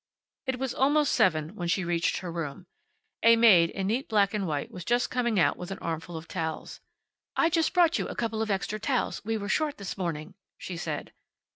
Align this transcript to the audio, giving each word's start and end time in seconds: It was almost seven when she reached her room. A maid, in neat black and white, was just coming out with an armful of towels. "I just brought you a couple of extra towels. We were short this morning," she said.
It 0.47 0.57
was 0.57 0.73
almost 0.73 1.13
seven 1.13 1.53
when 1.55 1.67
she 1.67 1.83
reached 1.85 2.17
her 2.21 2.31
room. 2.31 2.65
A 3.21 3.35
maid, 3.35 3.69
in 3.69 3.85
neat 3.85 4.09
black 4.09 4.33
and 4.33 4.47
white, 4.47 4.71
was 4.71 4.83
just 4.83 5.11
coming 5.11 5.39
out 5.39 5.57
with 5.57 5.69
an 5.69 5.77
armful 5.77 6.17
of 6.17 6.27
towels. 6.27 6.81
"I 7.35 7.51
just 7.51 7.71
brought 7.71 7.99
you 7.99 8.07
a 8.07 8.15
couple 8.15 8.41
of 8.41 8.49
extra 8.49 8.79
towels. 8.79 9.23
We 9.23 9.37
were 9.37 9.47
short 9.47 9.77
this 9.77 9.99
morning," 9.99 10.33
she 10.57 10.75
said. 10.75 11.13